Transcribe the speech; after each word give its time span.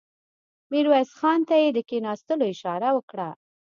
ميرويس 0.71 1.11
خان 1.19 1.39
ته 1.47 1.55
يې 1.61 1.69
د 1.73 1.79
کېناستلو 1.89 2.43
اشاره 2.53 2.89
وکړه. 2.93 3.29